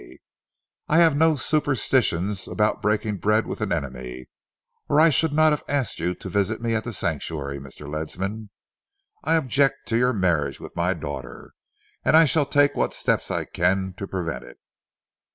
[0.87, 4.25] "I have no superstitions about breaking bread with an enemy,
[4.89, 7.87] or I should not have asked you to visit me at The Sanctuary, Mr.
[7.87, 8.49] Ledsam.
[9.23, 11.51] I object to your marriage with my daughter,
[12.03, 14.57] and I shall take what steps I can to prevent it."